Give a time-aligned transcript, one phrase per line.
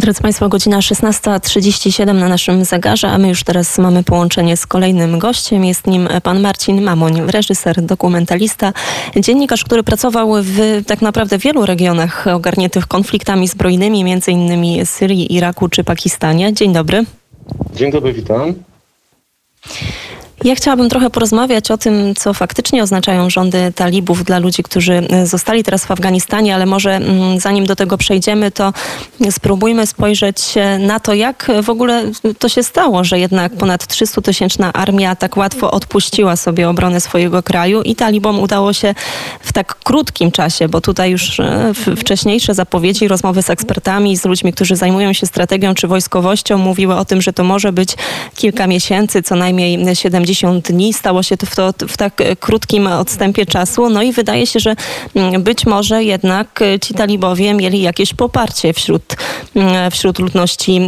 [0.00, 5.18] Drodzy Państwo, godzina 16.37 na naszym zegarze, a my już teraz mamy połączenie z kolejnym
[5.18, 5.64] gościem.
[5.64, 8.72] Jest nim pan Marcin Mamoń, reżyser, dokumentalista,
[9.16, 15.68] dziennikarz, który pracował w tak naprawdę wielu regionach ogarniętych konfliktami zbrojnymi, między innymi Syrii, Iraku
[15.68, 16.52] czy Pakistanie.
[16.52, 17.04] Dzień dobry.
[17.74, 18.54] Dzień dobry, witam.
[20.44, 25.26] Ja chciałabym trochę porozmawiać o tym, co faktycznie oznaczają rządy talibów dla ludzi, którzy e,
[25.26, 28.72] zostali teraz w Afganistanie, ale może mm, zanim do tego przejdziemy, to
[29.30, 32.04] spróbujmy spojrzeć na to, jak w ogóle
[32.38, 37.82] to się stało, że jednak ponad 300-tysięczna armia tak łatwo odpuściła sobie obronę swojego kraju
[37.82, 38.94] i talibom udało się
[39.40, 44.52] w tak krótkim czasie, bo tutaj już e, wcześniejsze zapowiedzi, rozmowy z ekspertami, z ludźmi,
[44.52, 47.94] którzy zajmują się strategią czy wojskowością, mówiły o tym, że to może być
[48.36, 50.29] kilka miesięcy, co najmniej 70
[50.62, 50.92] dni.
[50.92, 53.90] Stało się to w, to w tak krótkim odstępie czasu.
[53.90, 54.76] No i wydaje się, że
[55.14, 59.16] mm, być może jednak ci talibowie mieli jakieś poparcie wśród,
[59.54, 60.80] mm, wśród ludności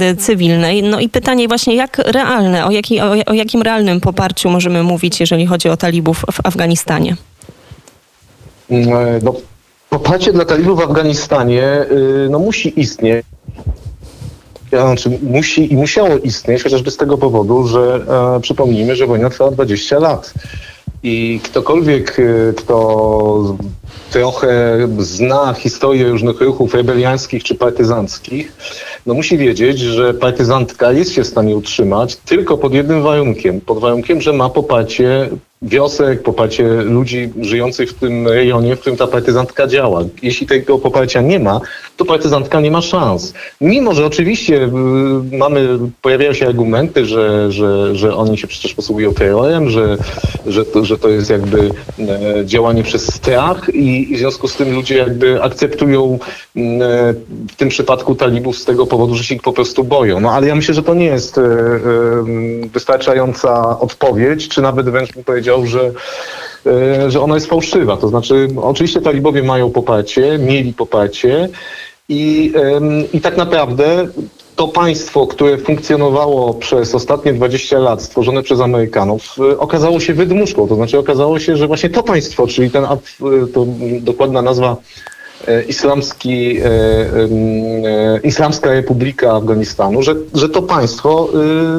[0.00, 0.82] e, cywilnej.
[0.82, 5.46] No i pytanie właśnie, jak realne, o, jaki, o, jakim realnym poparciu możemy mówić, jeżeli
[5.46, 7.16] chodzi o talibów w Afganistanie?
[8.70, 9.34] Mm, e, no,
[9.90, 13.26] poparcie dla talibów w Afganistanie y, no, musi istnieć
[14.80, 18.04] znaczy musi i musiało istnieć chociażby z tego powodu, że
[18.36, 20.34] e, przypomnijmy, że wojna trwała 20 lat.
[21.02, 23.56] I ktokolwiek, e, kto
[24.10, 28.52] trochę zna historię różnych ruchów rebeliańskich czy partyzanckich,
[29.06, 33.60] no musi wiedzieć, że partyzantka jest się w stanie utrzymać tylko pod jednym warunkiem.
[33.60, 35.28] Pod warunkiem, że ma poparcie
[35.62, 40.04] wiosek, poparcie ludzi żyjących w tym rejonie, w którym ta partyzantka działa.
[40.22, 41.60] Jeśli tego poparcia nie ma,
[42.02, 43.34] to partyzantka nie ma szans.
[43.60, 44.68] Mimo, że oczywiście y,
[45.36, 49.96] mamy, pojawiają się argumenty, że, że, że oni się przecież posługują terrorem, że,
[50.46, 54.56] że, to, że to jest jakby e, działanie przez strach i, i w związku z
[54.56, 56.18] tym ludzie jakby akceptują e,
[57.48, 60.20] w tym przypadku talibów z tego powodu, że się ich po prostu boją.
[60.20, 61.42] No ale ja myślę, że to nie jest e,
[62.72, 65.92] wystarczająca odpowiedź, czy nawet wręcz bym powiedział, że
[67.08, 67.96] że ona jest fałszywa.
[67.96, 71.48] To znaczy, oczywiście talibowie mają poparcie, mieli poparcie
[72.12, 72.52] i,
[73.12, 74.06] i tak naprawdę
[74.56, 80.68] to państwo, które funkcjonowało przez ostatnie 20 lat, stworzone przez Amerykanów, e, okazało się wydmuszką.
[80.68, 82.86] To znaczy okazało się, że właśnie to państwo, czyli ten,
[83.54, 83.66] to
[84.00, 84.76] dokładna nazwa
[85.48, 91.28] E, islamski, e, e, Islamska Republika Afganistanu, że, że to państwo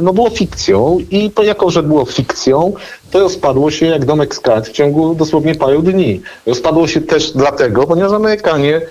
[0.02, 2.74] no, było fikcją i to jako, że było fikcją,
[3.12, 6.22] to rozpadło się jak domek z kart w ciągu dosłownie paru dni.
[6.46, 8.82] Rozpadło się też dlatego, ponieważ Amerykanie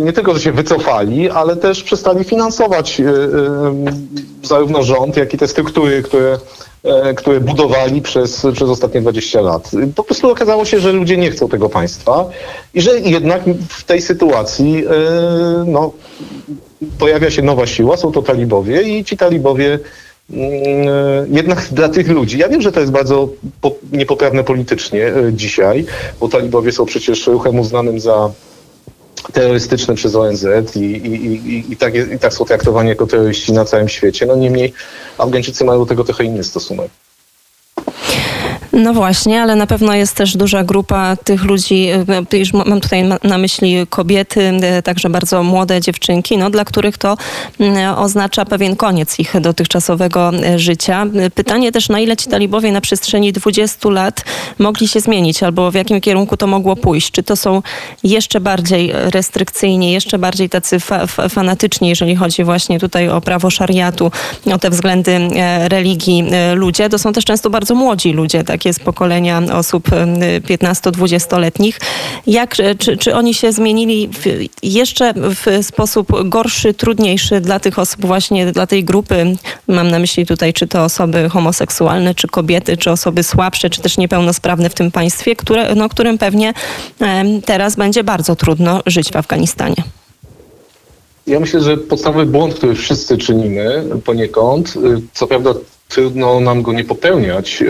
[0.00, 3.02] nie tylko, że się wycofali, ale też przestali finansować
[4.42, 6.38] zarówno rząd, jak i te struktury, które
[6.84, 9.70] E, które budowali przez, przez ostatnie 20 lat.
[9.96, 12.30] Po prostu okazało się, że ludzie nie chcą tego państwa
[12.74, 14.90] i że jednak w tej sytuacji e,
[15.66, 15.92] no,
[16.98, 19.78] pojawia się nowa siła, są to talibowie i ci talibowie
[20.30, 20.52] mm,
[20.88, 23.28] e, jednak dla tych ludzi, ja wiem, że to jest bardzo
[23.92, 25.86] niepoprawne politycznie dzisiaj,
[26.20, 28.30] bo talibowie są przecież ruchem uznanym za
[29.32, 33.64] terrorystyczne przez ONZ i, i, i, i, tak, i tak są traktowani jako terroryści na
[33.64, 34.26] całym świecie.
[34.26, 34.72] No niemniej
[35.18, 36.90] Afgańczycy mają do tego trochę inny stosunek.
[38.72, 41.88] No właśnie, ale na pewno jest też duża grupa tych ludzi,
[42.32, 46.98] e, już mam tutaj na myśli kobiety, e, także bardzo młode dziewczynki, no, dla których
[46.98, 47.16] to
[47.60, 51.06] mm, oznacza pewien koniec ich dotychczasowego życia.
[51.34, 54.24] Pytanie też, na ile ci talibowie na przestrzeni 20 lat
[54.58, 57.10] mogli się zmienić, albo w jakim kierunku to mogło pójść?
[57.10, 57.62] Czy to są
[58.02, 64.10] jeszcze bardziej restrykcyjni, jeszcze bardziej tacy fa fanatyczni, jeżeli chodzi właśnie tutaj o prawo szariatu,
[64.54, 65.18] o te względy
[65.68, 66.88] religii ludzie?
[66.88, 71.80] To są też często bardzo młodzi ludzie, tak takie z pokolenia osób 15-20-letnich.
[72.26, 74.24] Jak, czy, czy oni się zmienili w,
[74.62, 79.36] jeszcze w sposób gorszy, trudniejszy dla tych osób, właśnie dla tej grupy?
[79.68, 83.98] Mam na myśli tutaj, czy to osoby homoseksualne, czy kobiety, czy osoby słabsze, czy też
[83.98, 86.54] niepełnosprawne w tym państwie, które, no, którym pewnie
[87.44, 89.82] teraz będzie bardzo trudno żyć w Afganistanie.
[91.26, 95.54] Ja myślę, że podstawowy błąd, który wszyscy czynimy poniekąd, y, co prawda
[95.90, 97.62] trudno nam go nie popełniać.
[97.62, 97.66] E,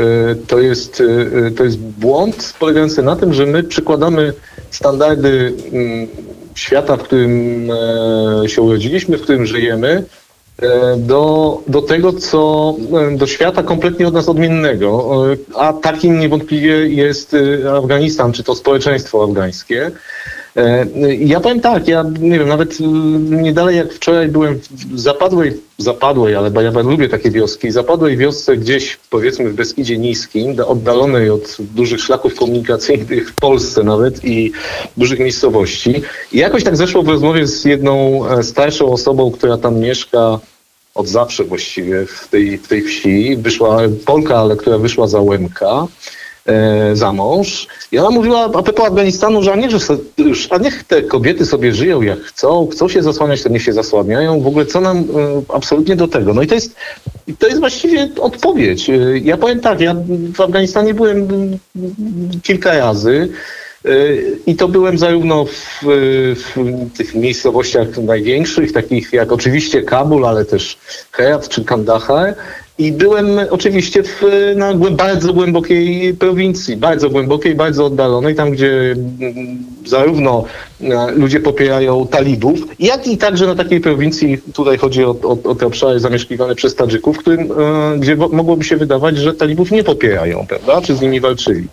[0.47, 1.03] to jest,
[1.47, 4.33] e, to jest błąd polegający na tym, że my przykładamy
[4.71, 6.09] standardy mm,
[6.55, 7.69] świata, w którym
[8.45, 10.05] e, się urodziliśmy, w którym żyjemy,
[10.97, 12.75] do, do tego, co
[13.17, 15.23] do świata kompletnie od nas odmiennego.
[15.57, 17.37] A takim niewątpliwie jest
[17.79, 19.91] Afganistan, czy to społeczeństwo afgańskie.
[20.57, 22.77] E, ja powiem tak, ja nie wiem, nawet
[23.31, 24.61] nie dalej jak wczoraj byłem
[24.95, 29.99] w zapadłej, zapadłej, ale bo ja lubię takie wioski, zapadłej wiosce gdzieś powiedzmy w Beskidzie
[29.99, 34.53] Niskim, oddalonej od dużych szlaków komunikacyjnych w Polsce nawet i
[34.97, 36.03] dużych miejscowości.
[36.33, 40.39] I jakoś tak zeszło w rozmowie z jedną e, starszą osobą, która tam mieszka
[40.95, 43.37] od zawsze właściwie w tej, w tej wsi.
[43.37, 45.87] Wyszła Polka, ale która wyszła za Łemka
[46.93, 47.67] za mąż.
[47.93, 49.79] I ona mówiła a propos Afganistanu, że a niech, że
[50.19, 53.73] już, a niech te kobiety sobie żyją jak chcą, chcą się zasłaniać, to niech się
[53.73, 54.41] zasłaniają.
[54.41, 55.05] W ogóle co nam e,
[55.49, 56.35] absolutnie do tego?
[56.35, 56.77] No i to jest,
[57.39, 58.91] to jest właściwie odpowiedź.
[58.91, 59.97] E, ja powiem tak, ja
[60.35, 61.29] w Afganistanie byłem
[62.43, 63.29] kilka razy.
[64.47, 65.81] I to byłem zarówno w,
[66.37, 66.55] w,
[66.97, 70.79] tych miejscowościach największych, takich jak oczywiście Kabul, ale też
[71.13, 72.35] Herat czy Kandahar.
[72.81, 74.23] I byłem oczywiście w,
[74.57, 80.45] na bardzo głębokiej prowincji, bardzo głębokiej, bardzo oddalonej, tam gdzie mm, zarówno
[80.81, 85.55] e, ludzie popierają talibów, jak i także na takiej prowincji, tutaj chodzi o, o, o
[85.55, 90.47] te obszary zamieszkiwane przez Tadżyków, którym, e, gdzie mogłoby się wydawać, że talibów nie popierają,
[90.49, 91.69] prawda, czy z nimi walczyli.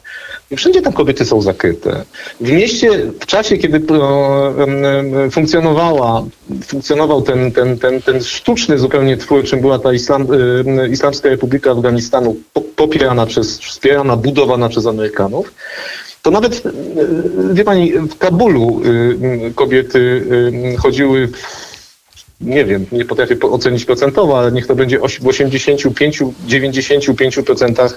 [0.52, 2.04] I wszędzie tam kobiety są zakryte.
[2.42, 2.90] W mieście,
[3.20, 3.82] w czasie, kiedy
[5.32, 6.26] funkcjonowała,
[6.68, 10.28] funkcjonował ten, ten, ten, ten sztuczny zupełnie twór, czym była ta Islam,
[10.92, 12.36] Islamska Republika Afganistanu,
[12.76, 15.54] popierana przez, wspierana, budowana przez Amerykanów,
[16.22, 16.64] to nawet,
[17.54, 18.82] wie pani, w Kabulu
[19.56, 20.26] kobiety
[20.78, 21.30] chodziły
[22.42, 27.94] nie wiem, nie potrafię ocenić procentowo, ale niech to będzie w 85-95%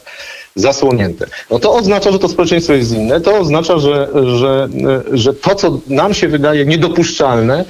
[0.55, 1.27] zasłonięte.
[1.51, 4.09] No to oznacza, że to społeczeństwo jest inne, to oznacza, że,
[4.39, 4.69] że,
[5.13, 7.65] że to, co nam się wydaje niedopuszczalne,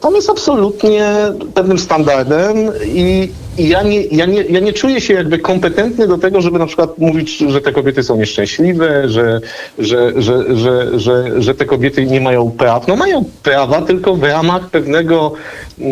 [0.00, 1.14] tam jest absolutnie
[1.54, 6.18] pewnym standardem i, i ja, nie, ja, nie, ja nie czuję się jakby kompetentny do
[6.18, 9.40] tego, żeby na przykład mówić, że te kobiety są nieszczęśliwe, że,
[9.78, 12.88] że, że, że, że, że te kobiety nie mają praw.
[12.88, 15.32] No mają prawa, tylko w ramach pewnego
[15.80, 15.84] e,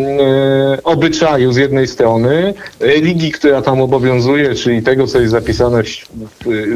[0.83, 5.99] obyczaju z jednej strony, religii, która tam obowiązuje, czyli tego, co jest zapisane w,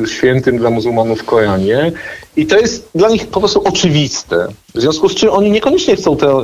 [0.03, 1.91] w świętym dla muzułmanów Koranie.
[2.37, 4.47] I to jest dla nich po prostu oczywiste.
[4.75, 6.39] W związku z czym oni niekoniecznie chcą te, e,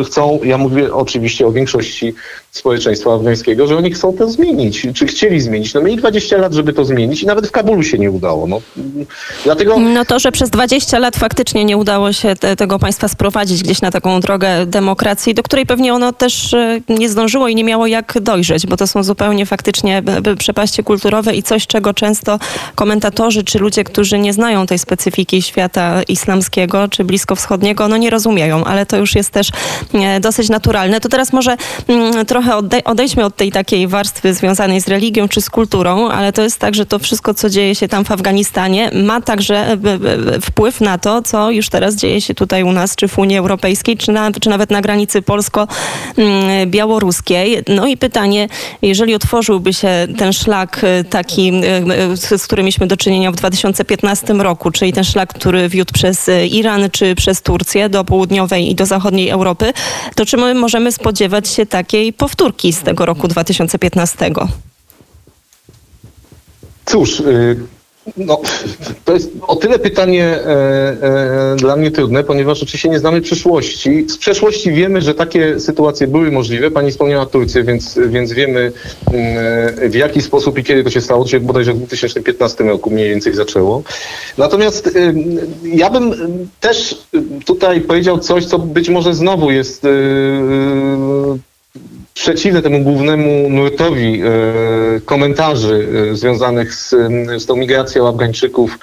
[0.00, 2.14] e, chcą, ja mówię oczywiście o większości
[2.50, 5.74] społeczeństwa afgańskiego, że oni chcą to zmienić, czy chcieli zmienić.
[5.74, 8.46] No mieli 20 lat, żeby to zmienić i nawet w Kabulu się nie udało.
[8.46, 8.60] No,
[9.44, 9.78] dlatego...
[9.78, 13.80] no to, że przez 20 lat faktycznie nie udało się te, tego państwa sprowadzić gdzieś
[13.80, 17.86] na taką drogę demokracji, do której pewnie ono też e, nie zdążyło i nie miało
[17.86, 20.02] jak dojrzeć, bo to są zupełnie faktycznie
[20.38, 22.38] przepaście kulturowe i coś, czego często
[22.74, 28.64] komentatorzy czy ludzie, którzy nie znają tej specyfiki świata islamskiego czy bliskowschodniego, no nie rozumieją,
[28.64, 29.48] ale to już jest też
[29.94, 31.00] e, dosyć naturalne.
[31.00, 31.56] To teraz może
[31.88, 36.42] mm, trochę odejdźmy od tej takiej warstwy związanej z religią czy z kulturą, ale to
[36.42, 39.76] jest tak, że to wszystko, co dzieje się tam w Afganistanie, ma także e,
[40.40, 43.96] wpływ na to, co już teraz dzieje się tutaj u nas, czy w Unii Europejskiej,
[43.96, 47.62] czy, na, czy nawet na granicy polsko-białoruskiej.
[47.68, 48.48] No i pytanie,
[48.82, 49.88] jeżeli otworzyłby się
[50.18, 51.52] ten szlak e, taki, e,
[52.38, 56.90] z którym mieliśmy do czynienia w 2015 roku, czyli ten szlak, który wiódł przez Iran
[56.90, 59.72] czy przez Turcję do południowej i do zachodniej Europy,
[60.14, 62.34] to czy my możemy spodziewać się takiej powtórki?
[62.44, 64.30] powtórki z tego roku 2015.
[66.84, 67.56] Cóż, y,
[68.16, 68.40] no,
[69.04, 74.08] to jest o tyle pytanie e, e, dla mnie trudne, ponieważ oczywiście nie znamy przyszłości.
[74.08, 76.70] Z przeszłości wiemy, że takie sytuacje były możliwe.
[76.70, 78.72] Pani wspomniała Turcję, więc, więc wiemy
[79.12, 81.24] mm, w jaki sposób i kiedy to się stało.
[81.24, 83.82] To się bodajże w 2015 roku mniej więcej zaczęło.
[84.38, 85.14] Natomiast y,
[85.64, 86.14] ja bym
[86.60, 87.04] też
[87.46, 89.88] tutaj powiedział coś, co być może znowu jest y,
[92.14, 96.90] przeciwne temu głównemu nurtowi e, komentarzy e, związanych z,
[97.38, 98.78] z tą migracją Afgańczyków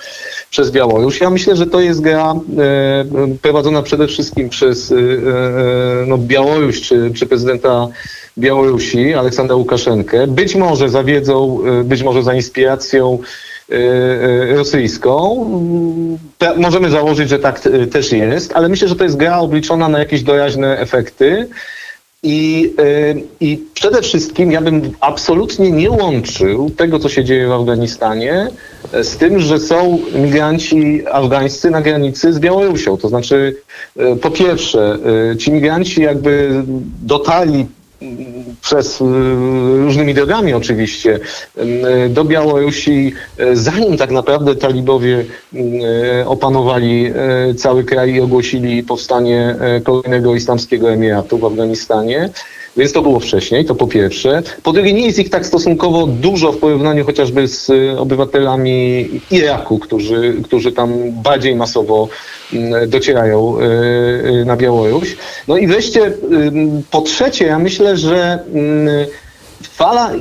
[0.50, 1.22] przez Białoruś.
[1.22, 2.38] Ja myślę, że to jest gra e,
[3.42, 4.94] prowadzona przede wszystkim przez
[6.08, 7.88] no, Białoruś czy, czy prezydenta
[8.38, 10.28] Białorusi, Aleksandra Łukaszenkę.
[10.28, 13.20] Być może za wiedzą, być może za inspiracją
[14.56, 15.46] rosyjską.
[16.58, 17.62] Możemy założyć, że tak
[17.92, 21.48] też jest, ale myślę, że to jest gra obliczona na jakieś doraźne efekty.
[22.24, 27.52] I, y, I przede wszystkim ja bym absolutnie nie łączył tego, co się dzieje w
[27.52, 28.48] Afganistanie,
[28.94, 32.98] e, z tym, że są migranci afgańscy na granicy z Białorusią.
[32.98, 33.56] To znaczy,
[33.98, 34.98] e, po pierwsze,
[35.32, 36.64] e, ci migranci jakby
[37.04, 37.66] dotarli
[38.62, 39.02] przez
[39.84, 41.20] różnymi drogami oczywiście
[42.10, 43.14] do Białorusi,
[43.54, 45.26] zanim tak naprawdę talibowie
[46.26, 47.14] opanowali
[47.58, 52.30] cały kraj i ogłosili powstanie kolejnego islamskiego emiratu w Afganistanie.
[52.78, 54.44] Więc to było wcześniej, to po pierwsze.
[54.64, 59.80] Po drugie, nie jest ich tak stosunkowo dużo w porównaniu chociażby z y, obywatelami Iraku,
[59.80, 62.08] którzy, którzy tam bardziej masowo
[62.54, 63.64] mm, docierają y,
[64.42, 65.18] y, na Białoruś.
[65.48, 66.14] No i wreszcie,
[66.92, 69.06] po trzecie, ja myślę, że mm,
[69.62, 70.12] fala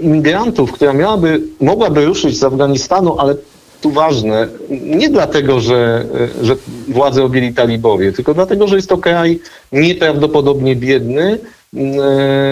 [0.00, 3.34] imigrantów, która miałaby, mogłaby ruszyć z Afganistanu, ale
[3.80, 6.04] tu ważne, nie dlatego, że,
[6.42, 6.56] że
[6.88, 9.40] władze objęli talibowie, tylko dlatego, że jest to kraj
[9.72, 11.38] nieprawdopodobnie biedny,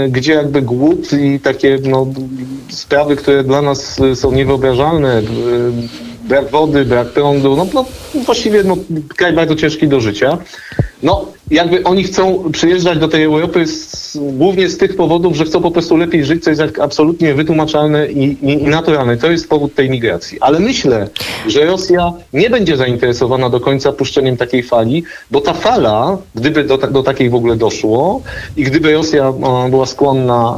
[0.09, 2.07] gdzie jakby głód i takie no,
[2.69, 5.23] sprawy, które dla nas są niewyobrażalne, e,
[6.27, 7.85] brak wody, brak prądu, no, no
[8.25, 8.77] właściwie no,
[9.17, 10.39] kraj bardzo ciężki do życia.
[11.03, 15.63] No, jakby oni chcą przyjeżdżać do tej Europy z, głównie z tych powodów, że chcą
[15.63, 19.17] po prostu lepiej żyć, co jest absolutnie wytłumaczalne i, i, i, naturalne.
[19.17, 20.41] To jest powód tej migracji.
[20.41, 21.09] Ale myślę,
[21.47, 26.79] że Rosja nie będzie zainteresowana do końca puszczeniem takiej fali, bo ta fala, gdyby do,
[26.79, 28.23] do takiej w ogóle doszło
[28.57, 29.33] i gdyby Rosja
[29.71, 30.55] była skłonna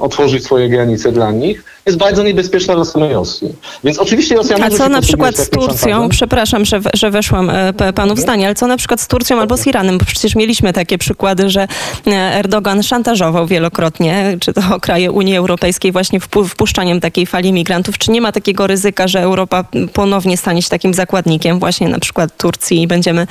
[0.00, 3.48] otworzyć swoje granice dla nich, jest bardzo niebezpieczna dla samej Rosji.
[3.84, 6.08] Więc oczywiście Rosja A co na przykład z Turcją?
[6.08, 9.66] Przepraszam, że, że weszłam e, panów zdanie, ale co na przykład z Turcją albo z
[9.66, 9.98] Iranem?
[9.98, 11.68] Bo przecież mieliśmy takie przykłady, że
[12.06, 17.98] e, Erdogan szantażował wielokrotnie, czy to kraje Unii Europejskiej właśnie wpuszczaniem takiej fali migrantów.
[17.98, 22.36] Czy nie ma takiego ryzyka, że Europa ponownie stanie się takim zakładnikiem właśnie na przykład
[22.36, 23.26] Turcji i będziemy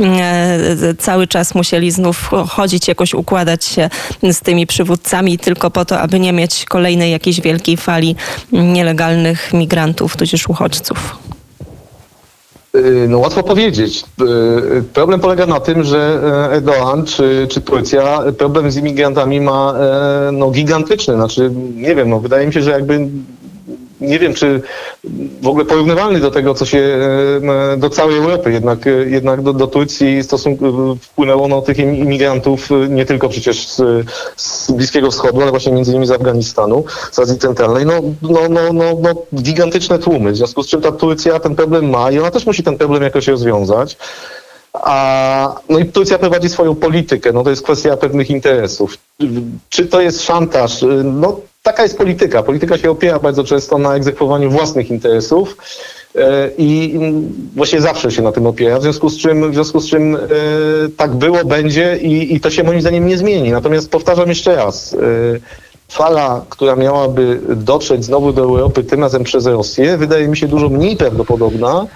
[0.00, 3.90] e, cały czas musieli znów chodzić, jakoś układać się
[4.22, 8.16] z tymi przywódcami tylko po to, aby nie mieć kolejnej jakiejś wielkiej fali
[8.52, 11.16] nielegalnych migrantów, tudzież uchodźców?
[12.76, 14.04] Y, no łatwo powiedzieć.
[14.78, 19.74] Y, problem polega na tym, że e, Erdogan czy, czy Turcja problem z imigrantami ma
[19.74, 21.14] e, no, gigantyczny.
[21.14, 23.08] Znaczy, nie wiem, no, wydaje mi się, że jakby
[24.00, 24.62] nie wiem, czy
[25.42, 28.52] w ogóle porównywalny do tego, co się e, do całej Europy.
[28.52, 34.06] Jednak, e, jednak do, do Turcji e, wpłynęło no, tych imigrantów nie tylko przecież z,
[34.36, 37.86] z Bliskiego Wschodu, ale właśnie między innymi z Afganistanu, z Azji Centralnej.
[37.86, 41.90] No, no, no, no, no, gigantyczne tłumy, w związku z czym ta Turcja ten problem
[41.90, 43.96] ma i ona też musi ten problem jakoś rozwiązać.
[44.82, 48.98] A, no i Turcja prowadzi swoją politykę, no to jest kwestia pewnych interesów.
[49.68, 50.84] Czy to jest szantaż?
[51.04, 52.42] No taka jest polityka.
[52.42, 55.56] Polityka się opiera bardzo często na egzekwowaniu własnych interesów
[56.16, 56.98] e, i
[57.56, 60.18] właśnie zawsze się na tym opiera, w związku z czym, w związku z czym e,
[60.96, 63.50] tak było, będzie i, i to się moim zdaniem nie zmieni.
[63.50, 64.98] Natomiast powtarzam jeszcze raz, e,
[65.88, 70.68] fala, która miałaby dotrzeć znowu do Europy, tym razem przez Rosję, wydaje mi się dużo
[70.68, 71.86] mniej prawdopodobna,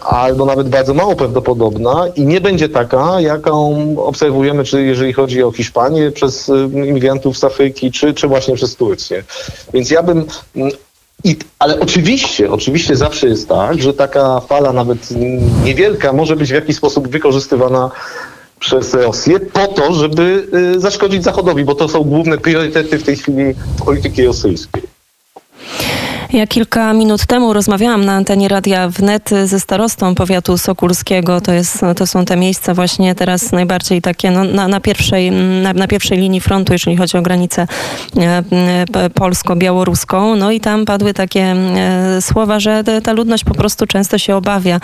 [0.00, 5.52] albo nawet bardzo mało prawdopodobna i nie będzie taka, jaką obserwujemy, czy jeżeli chodzi o
[5.52, 9.24] Hiszpanię przez e, imigrantów z Afryki, czy, czy właśnie przez Turcję.
[9.74, 10.24] Więc ja bym
[10.56, 10.70] mm,
[11.24, 14.98] i, ale oczywiście, oczywiście zawsze jest tak, że taka fala nawet
[15.64, 17.90] niewielka może być w jakiś sposób wykorzystywana
[18.60, 23.16] przez Rosję po to, żeby y, zaszkodzić Zachodowi, bo to są główne priorytety w tej
[23.16, 24.82] chwili polityki rosyjskiej.
[26.32, 31.40] Ja kilka minut temu rozmawiałam na antenie Radia Wnet ze starostą powiatu sokulskiego.
[31.40, 35.30] To, jest, to są te miejsca właśnie teraz najbardziej takie no, na, na, pierwszej,
[35.62, 37.66] na, na, pierwszej linii frontu, jeżeli chodzi o granicę
[38.16, 40.36] e, polsko-białoruską.
[40.36, 44.80] No i tam padły takie e, słowa, że ta ludność po prostu często się obawia,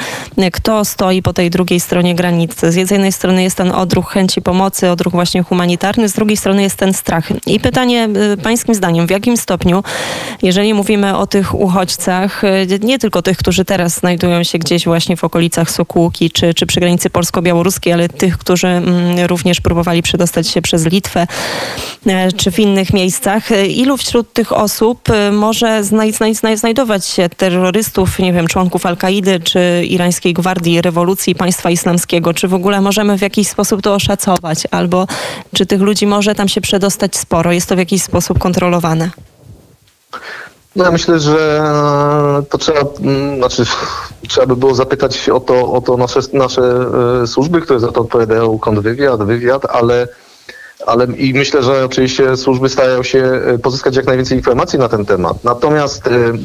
[0.52, 2.72] kto stoi po tej drugiej stronie granicy.
[2.72, 6.76] Z jednej strony jest ten odruch chęci pomocy, odruch właśnie humanitarny, z drugiej strony jest
[6.76, 7.28] ten strach.
[7.46, 9.82] I pytanie e, pańskim zdaniem, w jakim stopniu,
[10.42, 15.16] jeżeli mówimy o tych uchodźcach, e, nie tylko tych, którzy teraz znajdują się gdzieś właśnie
[15.16, 20.48] w okolicach Sokółki czy, czy przy granicy polsko-białoruskiej, ale tych, którzy mm, również próbowali przedostać
[20.48, 21.26] się przez Litwę
[22.06, 23.52] e, czy w innych miejscach.
[23.52, 25.84] E, ilu wśród tych osób może
[26.54, 32.34] znajdować się terrorystów, nie wiem, członków Al-Kaidy czy irańskiej gwardii rewolucji państwa islamskiego?
[32.34, 34.58] Czy w ogóle możemy w jakiś sposób to oszacować?
[34.70, 35.06] Albo
[35.54, 37.52] czy tych ludzi może tam się przedostać sporo?
[37.52, 39.10] Jest to w jakiś sposób kontrolowane?
[40.76, 41.62] No ja myślę, że
[42.38, 43.64] e, to trzeba, mm, znaczy,
[44.28, 46.62] trzeba by było zapytać o to, o to nasze, nasze
[47.22, 50.08] e, służby, które za to odpowiadają, kontrwywiad, wywiad, ale,
[50.86, 55.04] ale i myślę, że oczywiście służby starają się e, pozyskać jak najwięcej informacji na ten
[55.04, 55.44] temat.
[55.44, 56.40] Natomiast mm,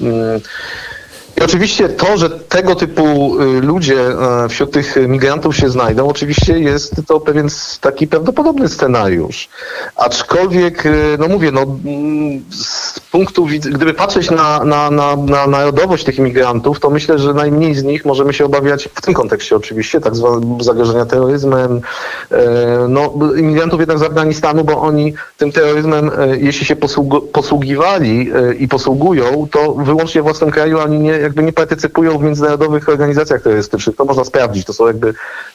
[1.37, 6.59] i oczywiście to, że tego typu y, ludzie e, wśród tych migrantów się znajdą, oczywiście
[6.59, 7.47] jest to pewien
[7.81, 9.49] taki prawdopodobny scenariusz.
[9.95, 15.47] Aczkolwiek, y, no mówię, no, mm, z punktu widzenia, gdyby patrzeć na, na, na, na
[15.47, 19.55] narodowość tych imigrantów, to myślę, że najmniej z nich możemy się obawiać, w tym kontekście
[19.55, 21.81] oczywiście, tak zwanego zagrożenia terroryzmem,
[22.89, 26.75] no, imigrantów jednak z Afganistanu, bo oni tym terroryzmem, jeśli się
[27.33, 32.89] posługiwali i posługują, to wyłącznie w własnym kraju oni nie, jakby nie partycypują w międzynarodowych
[32.89, 33.95] organizacjach terrorystycznych.
[33.95, 35.13] To można sprawdzić, to są jakby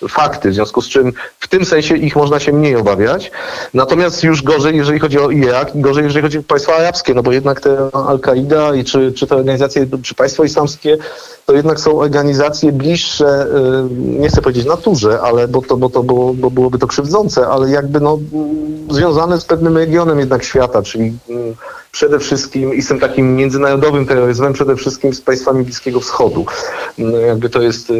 [0.08, 3.30] fakty, w związku z czym w tym sensie ich można się mniej obawiać.
[3.74, 7.32] Natomiast już gorzej, jeżeli chodzi o Irak gorzej, jeżeli chodzi o państwa arabskie, no bo
[7.32, 10.98] jednak te Al-Kaida i czy, czy te organizacje, czy państwo islamskie,
[11.46, 16.02] to jednak są organizacje bliższe, y, nie chcę powiedzieć naturze, ale bo to, bo to
[16.02, 18.18] było, bo byłoby to krzywdzące, ale jakby no,
[18.90, 21.54] związane z pewnym regionem jednak świata, czyli mm,
[21.92, 26.46] przede wszystkim i z tym takim międzynarodowym terroryzmem, przede wszystkim z państwami Bliskiego Wschodu.
[26.98, 27.94] No, jakby to jest y,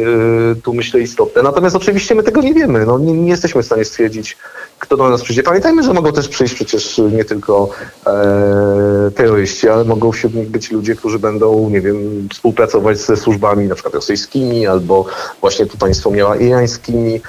[0.63, 1.41] tu myślę istotne.
[1.41, 2.85] Natomiast oczywiście my tego nie wiemy.
[2.85, 4.37] No, nie, nie jesteśmy w stanie stwierdzić,
[4.79, 5.43] kto do nas przyjdzie.
[5.43, 7.69] Pamiętajmy, że mogą też przyjść przecież nie tylko
[8.07, 13.67] e, terroryści, ale mogą wśród nich być ludzie, którzy będą, nie wiem, współpracować ze służbami
[13.67, 15.05] na przykład rosyjskimi albo
[15.41, 17.21] właśnie tu pani wspomniała irańskimi.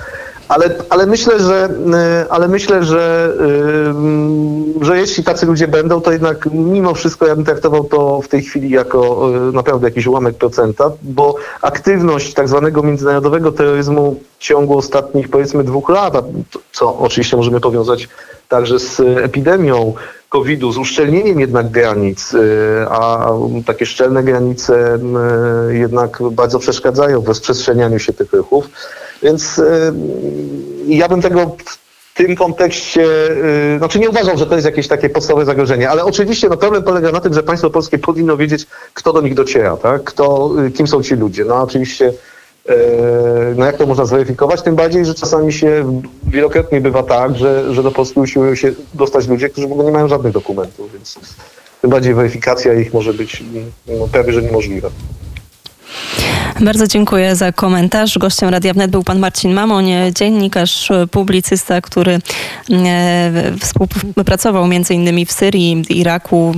[0.48, 1.68] Ale, ale myślę, że,
[2.24, 3.32] y, ale myślę, że,
[4.80, 8.28] y, że jeśli tacy ludzie będą, to jednak mimo wszystko ja bym traktował to w
[8.28, 14.42] tej chwili jako y, naprawdę jakiś ułamek procenta, bo aktywność tak zwanego międzynarodowego terroryzmu w
[14.42, 16.14] ciągu ostatnich powiedzmy dwóch lat,
[16.72, 18.08] co oczywiście możemy powiązać
[18.48, 19.94] także z epidemią
[20.34, 22.36] COVID-u, z uszczelnieniem jednak granic,
[22.88, 23.30] a
[23.66, 24.98] takie szczelne granice
[25.70, 28.68] jednak bardzo przeszkadzają w rozprzestrzenianiu się tych ruchów.
[29.22, 29.92] Więc y,
[30.86, 33.30] ja bym tego w tym kontekście,
[33.74, 36.82] y, znaczy nie uważam, że to jest jakieś takie podstawowe zagrożenie, ale oczywiście no, problem
[36.82, 40.04] polega na tym, że państwo polskie powinno wiedzieć, kto do nich dociera, tak?
[40.04, 41.44] kto, y, kim są ci ludzie.
[41.44, 42.12] No oczywiście,
[43.56, 44.62] no jak to można zweryfikować?
[44.62, 49.28] Tym bardziej, że czasami się wielokrotnie bywa tak, że, że do Polski usiłują się dostać
[49.28, 51.18] ludzie, którzy w ogóle nie mają żadnych dokumentów, więc
[51.83, 53.44] tym bardziej weryfikacja ich może być
[53.87, 54.90] no, prawie że niemożliwa.
[56.61, 58.18] Bardzo dziękuję za komentarz.
[58.18, 62.18] Gościem Radia Wnet był pan Marcin Mamoń, dziennikarz, publicysta, który
[62.71, 66.52] e, współpracował innymi w Syrii, Iraku,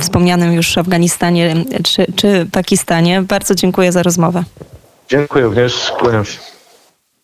[0.00, 3.22] wspomnianym już Afganistanie czy, czy Pakistanie.
[3.22, 4.44] Bardzo dziękuję za rozmowę.
[5.12, 5.92] Dziękuję również.
[5.98, 6.61] Kłaniam się.